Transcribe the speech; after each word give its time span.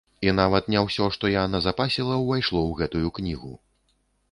І 0.27 0.31
нават 0.37 0.63
не 0.75 0.79
ўсё, 0.85 1.05
што 1.17 1.31
я 1.33 1.43
назапасіла, 1.55 2.17
увайшло 2.25 2.59
ў 2.65 2.71
гэтую 2.83 3.07
кнігу! 3.21 3.53